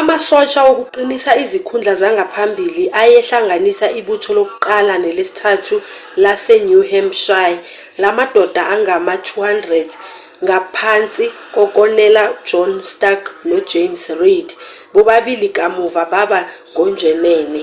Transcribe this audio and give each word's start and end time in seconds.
amasosha 0.00 0.60
wokuqinisa 0.66 1.32
izikhundla 1.44 1.92
zangaphambili 2.00 2.84
ayehlanganisa 3.02 3.86
ibutho 4.00 4.30
lokuqala 4.38 4.94
nelesithathu 5.04 5.76
lase-new 6.22 6.82
hampshire 6.90 7.58
lamadoda 8.02 8.62
angama-200 8.74 9.88
ngaphansi 10.46 11.26
kokonela 11.54 12.22
john 12.48 12.72
stark 12.92 13.22
no-james 13.48 14.02
reed 14.20 14.48
bobabili 14.94 15.48
kamuva 15.56 16.02
baba 16.12 16.40
ngojenene 16.72 17.62